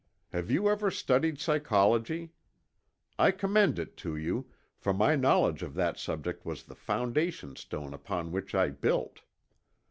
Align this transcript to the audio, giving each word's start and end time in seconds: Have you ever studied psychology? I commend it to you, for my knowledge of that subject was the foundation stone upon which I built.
Have 0.33 0.49
you 0.49 0.67
ever 0.67 0.89
studied 0.89 1.39
psychology? 1.39 2.31
I 3.19 3.29
commend 3.29 3.77
it 3.77 3.95
to 3.97 4.15
you, 4.17 4.49
for 4.75 4.93
my 4.93 5.15
knowledge 5.15 5.61
of 5.61 5.75
that 5.75 5.99
subject 5.99 6.43
was 6.43 6.63
the 6.63 6.73
foundation 6.73 7.55
stone 7.55 7.93
upon 7.93 8.31
which 8.31 8.55
I 8.55 8.69
built. 8.69 9.21